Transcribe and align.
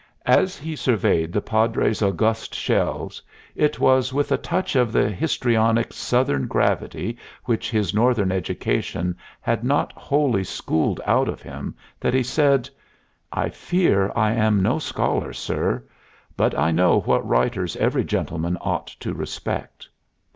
As 0.25 0.57
he 0.57 0.75
surveyed 0.75 1.31
the 1.31 1.43
Padre's 1.43 2.01
august 2.01 2.55
shelves, 2.55 3.21
it 3.55 3.79
was 3.79 4.11
with 4.11 4.31
a 4.31 4.37
touch 4.39 4.75
of 4.75 4.91
the 4.91 5.11
histrionic 5.11 5.93
Southern 5.93 6.47
gravity 6.47 7.19
which 7.45 7.69
his 7.69 7.93
Northern 7.93 8.31
education 8.31 9.15
had 9.41 9.63
not 9.63 9.91
wholly 9.93 10.43
schooled 10.43 10.99
out 11.05 11.29
of 11.29 11.43
him 11.43 11.75
that 11.99 12.15
he 12.15 12.23
said: 12.23 12.67
"I 13.31 13.49
fear 13.49 14.11
I 14.15 14.31
am 14.33 14.59
no 14.63 14.79
scholar, 14.79 15.33
sir. 15.33 15.83
But 16.35 16.57
I 16.57 16.71
know 16.71 17.01
what 17.01 17.23
writers 17.27 17.75
every 17.75 18.03
gentleman 18.03 18.57
ought 18.59 18.87
to 19.01 19.13
respect." 19.13 19.87